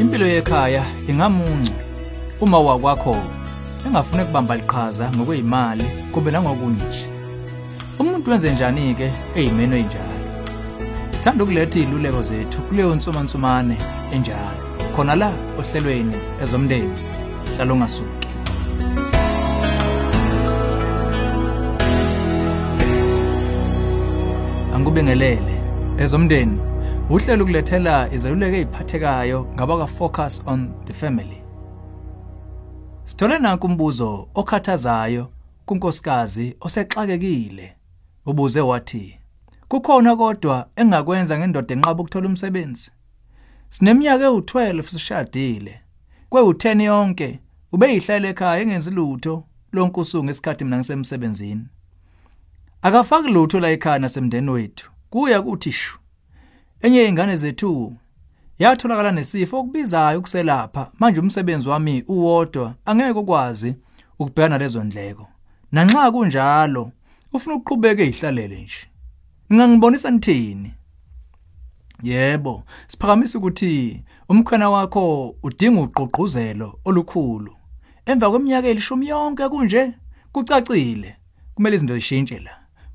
impilo 0.00 0.26
yekhaya 0.26 0.84
ingamuncu 1.08 1.72
uma 2.40 2.58
wakwakho 2.58 3.16
engafune 3.86 4.24
kubamba 4.24 4.56
liqhaza 4.56 5.10
ngokwezimali 5.10 5.84
kube 6.12 6.30
nangokunye 6.30 6.84
nje. 6.88 7.06
Umuntu 7.98 8.30
wenze 8.30 8.52
njani 8.52 8.94
ke 8.94 9.12
ezimeno 9.34 9.76
ezinjalo 9.76 10.16
sithanda 11.10 11.44
ukuletha 11.44 11.78
iziluleko 11.78 12.22
zethu 12.22 12.62
kuleyo 12.62 12.94
nsumansumane 12.94 13.76
enjalo. 14.12 14.62
Khona 14.96 15.14
la 15.16 15.32
ohlelweni 15.58 16.16
ezomndeni 16.42 16.98
hlala 17.56 17.72
ungasuki. 17.72 18.28
Angikubingelele 24.74 25.54
ezomndeni. 25.98 26.65
Uhlelo 27.10 27.44
ukulethela 27.44 28.12
izeluleko 28.12 28.56
eziphathekayo 28.56 29.44
ngabaka 29.54 29.86
focus 29.86 30.42
on 30.46 30.84
the 30.84 30.92
family. 30.92 31.42
Sithole 33.04 33.38
nanku 33.38 33.66
umbuzo 33.66 34.28
okhathazayo 34.34 35.32
kunkosikazi 35.66 36.56
osexakekile. 36.60 37.76
Ubuze 38.26 38.60
wathi 38.60 39.18
kukhona 39.68 40.16
kodwa 40.16 40.68
engakwenza 40.76 41.38
ngendoda 41.38 41.74
enqaba 41.74 42.02
ukuthola 42.02 42.26
umsebenzi? 42.26 42.90
Sineminyaka 43.68 44.24
ewu12 44.24 44.82
sishadile. 44.82 45.80
Kwe-10 46.30 46.82
yonke 46.82 47.40
ubeyihlala 47.72 48.28
ekhaya 48.28 48.62
engenzi 48.62 48.90
lutho 48.90 49.44
lonke 49.72 50.00
usuku 50.00 50.24
ngesikhathi 50.24 50.64
mina 50.64 50.78
ngisemsebenzini. 50.78 51.66
Akafaki 52.82 53.28
lutho 53.30 53.60
la 53.60 53.70
ekhaya 53.70 53.98
nasemndeni 53.98 54.50
wethu. 54.50 54.90
Kuya 55.10 55.42
kuthi 55.42 55.72
shu. 55.72 55.98
Enye 56.82 57.02
izingane 57.02 57.36
zethu 57.36 57.96
yatholakala 58.58 59.12
nesifo 59.12 59.58
okubizayo 59.58 60.18
ukuselapha. 60.18 60.90
Manje 60.98 61.20
umsebenzi 61.20 61.68
wami 61.68 62.04
uwodwa 62.08 62.74
angeke 62.84 63.18
ukwazi 63.18 63.74
ukubhekana 64.18 64.58
lezo 64.58 64.84
ndleko. 64.84 65.26
Nanxa 65.72 66.10
kunjalo 66.10 66.92
ufuna 67.32 67.56
ukuqhubeka 67.56 68.02
ezihlalele 68.02 68.62
nje. 68.62 68.80
Ngingangibonisa 69.52 70.10
nithini? 70.10 70.74
Yebo 72.02 72.62
siphakamisa 72.86 73.38
ukuthi 73.38 74.04
umkhwena 74.28 74.70
wakho 74.70 75.34
udinga 75.42 75.80
uqoqozelo 75.80 76.78
olukhulu. 76.84 77.52
Emva 78.06 78.30
kweminyaka 78.30 78.68
elishumi 78.68 79.08
yonke 79.08 79.48
kunje 79.48 79.92
kucacile. 80.32 81.16
Kumele 81.54 81.76
izinto 81.76 81.94
zishintshe 81.94 82.38
la 82.38 82.50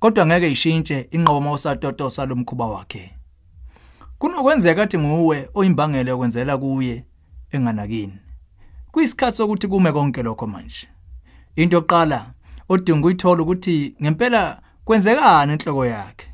kodwa 0.00 0.26
ngeke 0.26 0.50
ishintshe 0.50 1.08
inqobo 1.10 1.52
usatotosa 1.52 2.26
lomkhuba 2.26 2.66
wakhe. 2.66 3.15
Kunokwenzeka 4.18 4.82
athi 4.82 4.98
nguwe 4.98 5.48
oyimbangela 5.54 6.10
yokwenzela 6.10 6.58
kuye 6.58 7.04
enganakini. 7.50 8.18
Kuyisikhathi 8.92 9.36
sokuthi 9.36 9.68
kume 9.68 9.92
konke 9.92 10.22
lokho 10.22 10.46
manje. 10.46 10.88
Into 11.56 11.76
yokuqala 11.76 12.34
odinga 12.68 12.98
ukuyithola 12.98 13.42
ukuthi 13.42 13.94
ngempela 14.02 14.60
kwenzekani 14.84 15.52
enhloko 15.52 15.86
yakhe. 15.86 16.28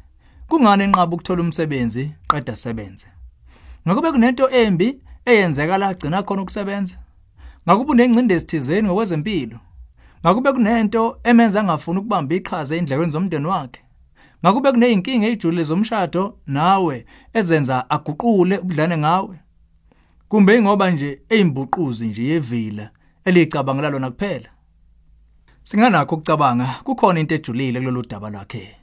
Kungani 0.49 0.85
enqaba 0.85 1.15
ukuthola 1.15 1.43
umsebenzi 1.43 2.13
qeda 2.31 2.57
sebenze 2.57 3.07
ngakube 3.87 4.13
kunento 4.13 4.51
embi 4.51 5.01
eyenzeka 5.25 5.79
la 5.79 5.95
gcina 5.95 6.23
khona 6.23 6.43
ukusebenza? 6.43 6.97
Ngakube 7.67 7.91
unengcindezi 7.93 8.47
thizeni 8.47 8.89
ngokwezempilo? 8.89 9.59
Ngakube 10.21 10.53
kunento 10.53 11.19
emenza 11.25 11.61
angafuni 11.61 11.99
ukubamba 11.99 12.35
iqhaza 12.35 12.77
endlekweni 12.77 13.13
zomndeni 13.13 13.47
wakhe? 13.47 13.81
Ngakube 14.45 14.73
kuneyinkinga 14.73 15.27
ejulile 15.27 15.65
zomshado 15.65 16.39
nawe 16.47 17.07
ezenza 17.33 17.91
aguqule 17.91 18.59
ubudlane 18.59 18.97
ngawe. 18.97 19.37
Kumbe 20.29 20.57
ingoba 20.57 20.91
nje 20.91 21.23
eyimbuquzi 21.29 22.07
nje 22.07 22.25
yevila 22.25 22.91
elicabangela 23.25 23.91
lona 23.91 24.11
kuphela. 24.11 24.49
Singanakho 25.63 26.15
ukucabanga 26.15 26.67
kukhona 26.85 27.21
into 27.21 27.35
ejulile 27.35 27.81
kulolu 27.81 28.03
daba 28.09 28.31
lwakhe. 28.31 28.77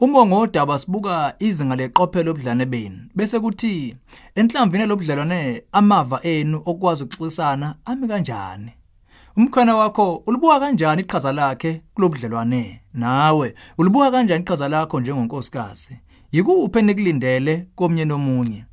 Umongo 0.00 0.36
wodaba 0.38 0.78
sibuka 0.78 1.34
izinga 1.38 1.76
leqophelo 1.76 2.30
obudlane 2.30 2.66
benu 2.66 2.98
bese 3.14 3.40
kuthi 3.40 3.96
enhlamvini 4.34 4.86
lobudlelwane 4.86 5.62
amava 5.72 6.20
enu 6.22 6.62
okwazi 6.64 7.04
ukuxoxisana 7.04 7.74
ami 7.84 8.08
kanjani? 8.08 8.72
Umkhona 9.36 9.76
wakho 9.76 10.14
ulibuka 10.26 10.60
kanjani 10.60 11.02
iqhaza 11.02 11.32
lakhe 11.32 11.82
kulobudlelwane? 11.94 12.80
Nawe 12.94 13.54
ulibuka 13.78 14.10
kanjani 14.10 14.42
iqhaza 14.42 14.68
lakho 14.68 15.00
njengonkosikazi? 15.00 15.96
Yikuphi 16.32 16.78
enikulindele 16.78 17.66
komnye 17.74 18.04
nomunye? 18.04 18.64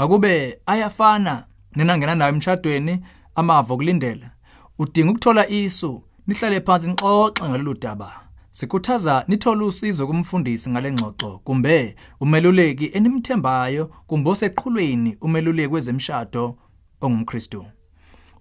Ngakube 0.00 0.58
ayafana 0.66 1.44
nina 1.76 1.98
ngena 1.98 2.14
nayo 2.14 2.32
emshadweni 2.32 3.00
amava 3.34 3.74
okulindela. 3.74 4.30
Udinga 4.78 5.10
ukuthola 5.10 5.48
isu 5.48 6.02
nihlale 6.26 6.60
phansi 6.60 6.88
nixoxe 6.88 7.48
ngalolu 7.48 7.74
daba. 7.74 8.12
Sikhuthaza 8.50 9.24
nithola 9.28 9.64
usizo 9.64 10.06
kumfundisi 10.06 10.70
ngalengxoxo 10.70 11.40
kumbe 11.44 11.96
umeluleki 12.20 12.90
enimthembayo 12.94 13.90
kumbe 14.06 14.30
oseqhulweni 14.30 15.16
umeluleki 15.20 15.74
wezemshado 15.74 16.56
ongumKristu. 17.00 17.66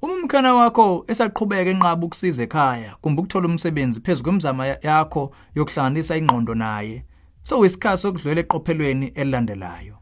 Uma 0.02 0.14
umkhana 0.14 0.54
wakho 0.54 1.06
esaqhubeka 1.08 1.70
enqaba 1.72 2.06
ukusiza 2.06 2.44
ekhaya 2.44 2.96
kumbe 3.02 3.22
ukuthola 3.22 3.48
umsebenzi 3.48 4.00
phezulu 4.00 4.24
kwemizamo 4.24 4.66
yakho 4.66 5.32
yokuhlanganisa 5.56 6.18
ingqondo 6.18 6.56
naye 6.56 7.04
so 7.44 7.66
isikhathi 7.66 8.02
sokudlula 8.02 8.42
eqophelweni 8.42 9.08
elilandelayo. 9.20 9.96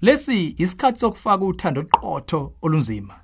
Lesi 0.00 0.54
isikhathi 0.58 0.98
sokufaka 0.98 1.44
uthando 1.44 1.80
oqotho 1.80 2.52
olunzima. 2.62 3.14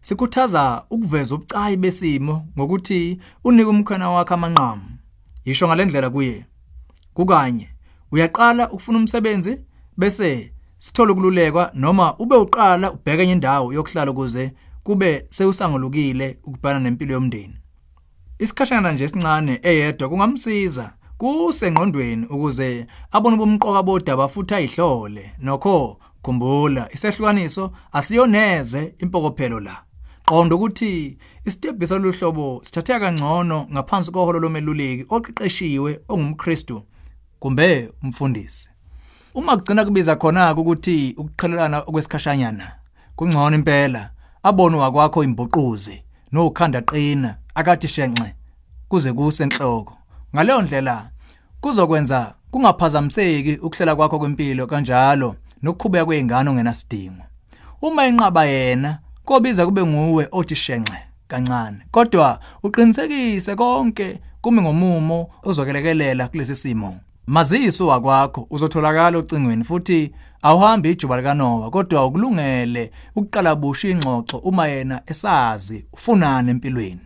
Sikhuthaza 0.00 0.84
ukuveza 0.90 1.34
ubucayi 1.34 1.76
besimo 1.76 2.46
ngokuthi 2.56 3.20
unike 3.44 3.70
umkhana 3.70 4.10
wakhe 4.10 4.34
amanqamu. 4.34 4.82
Yisho 5.44 5.66
ngalendlela 5.66 6.10
kuye. 6.10 6.46
Kukanye 7.14 7.68
uyaqala 8.12 8.70
ukufuna 8.70 8.98
umsebenzi 8.98 9.60
bese 9.96 10.52
sithola 10.78 11.12
ukululekwa 11.12 11.70
noma 11.74 12.16
ube 12.18 12.36
uqala 12.36 12.92
ubheke 12.92 13.22
enye 13.22 13.32
indawo 13.32 13.72
yokuhlala 13.72 14.10
ukuze 14.10 14.52
kube 14.90 15.24
sewusangolukile 15.28 16.38
ukubhana 16.44 16.80
nempilo 16.80 17.12
yomndeni. 17.12 17.54
Isikhashana 18.38 18.92
nje 18.92 19.04
esincane 19.04 19.60
eyedwa 19.62 20.08
kungamsiza 20.08 20.92
kusengqondweni 21.18 22.26
ukuze 22.26 22.86
abone 23.12 23.36
ubumqoka 23.36 23.82
bodaba 23.82 24.28
futhi 24.28 24.54
ayihlole. 24.54 25.32
Nokho 25.38 25.98
khumbula 26.22 26.88
isehlukaniso 26.92 27.72
asiyoneze 27.92 28.94
impokophelo 28.98 29.60
la. 29.60 29.76
Qonda 30.26 30.56
ukuthi 30.56 31.18
isitebhisa 31.44 31.94
loluhlobo 31.98 32.60
sithatheka 32.64 33.00
kangcono 33.00 33.66
ngaphansi 33.72 34.10
koholo 34.12 34.40
lomeluleki 34.40 35.04
oqeqeshiwe 35.08 36.00
ongumKristu 36.08 36.82
kumbe 37.40 37.92
umfundisi. 38.02 38.70
Uma 39.34 39.56
kugcina 39.56 39.84
kubiza 39.84 40.16
khona 40.16 40.54
ukuthi 40.54 41.14
ukuqhelelana 41.16 41.78
okwesikhashanyana 41.78 42.66
kungcono 43.16 43.56
impela. 43.56 44.10
Abone 44.42 44.76
wakwakho 44.76 45.24
imbuquzi 45.24 46.02
nokhanda 46.32 46.80
qina 46.82 47.36
akathi 47.54 47.88
shenxe 47.88 48.34
kuze 48.88 49.12
kusenhloko. 49.12 49.96
Ngaleyo 50.34 50.62
ndlela 50.62 51.10
kuzokwenza 51.60 52.34
kungaphazamiseki 52.50 53.54
ukuhlela 53.54 53.96
kwakho 53.96 54.18
kwempilo 54.18 54.66
kanjalo 54.66 55.36
nokukhubeka 55.62 56.04
kweingane 56.04 56.50
ongenasidingo 56.50 57.22
uma 57.82 58.06
inqaba 58.06 58.44
yena 58.44 58.98
kobiza 59.24 59.66
kube 59.66 59.84
nguwe 59.84 60.28
othi 60.32 60.54
shenxe 60.54 60.98
kancane. 61.28 61.78
Kodwa 61.90 62.40
uqinisekise 62.62 63.54
konke 63.56 64.20
kumi 64.40 64.62
ngomumo 64.62 65.30
ozokelekelela 65.42 66.28
kulesi 66.28 66.56
simo. 66.56 67.00
Maziso 67.30 67.86
wakwakho 67.86 68.46
uzotholakala 68.50 69.18
ocingweni 69.18 69.64
futhi 69.64 70.12
awuhambi 70.42 70.90
ijuba 70.90 71.16
likaNowa 71.16 71.70
kodwa 71.70 72.06
ukulungele 72.06 72.90
ukuqala 73.14 73.54
busha 73.54 73.88
ingxoxo 73.88 74.38
uma 74.38 74.66
yena 74.66 75.02
esazi 75.06 75.86
ufunana 75.92 76.50
empilweni. 76.50 77.00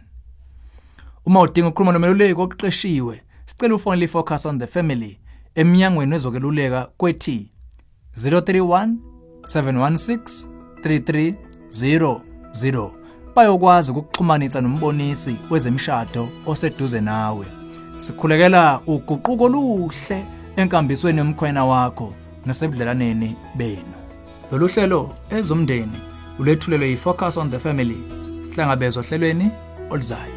Uma 1.27 1.41
udinga 1.41 1.69
ukukhuluma 1.69 1.93
nomeluleki 1.93 2.41
oqeqeshiwe 2.41 3.23
sicela 3.47 3.75
ufonele 3.75 4.09
focus 4.09 4.47
on 4.47 4.59
the 4.59 4.67
family 4.67 5.21
eminyangweni 5.55 6.13
wezokeluleka 6.13 6.89
kwethi 6.97 7.51
031 8.17 8.95
716 9.43 10.49
3300 10.81 12.91
bayokwazi 13.35 13.93
ukuxhumanisa 13.93 14.61
nombonisi 14.61 15.37
wezemshado 15.51 16.29
oseduze 16.47 17.01
nawe. 17.01 17.64
Sikhulekela 17.97 18.81
uguquko 18.87 19.45
oluhle 19.45 20.25
enkambisweni 20.57 21.19
yomkhwena 21.19 21.65
wakho 21.65 22.13
nasebudlelaneni 22.47 23.37
benu. 23.57 23.99
Lolu 24.53 24.69
hlelo 24.69 25.11
ezomndeni 25.31 25.99
ulethulelwe 26.39 26.89
yi-focus 26.89 27.37
on 27.37 27.51
the 27.51 27.59
family 27.59 27.99
sihlangabezwa 28.45 29.03
ohlelweni 29.03 29.51
oluzayo 29.91 30.35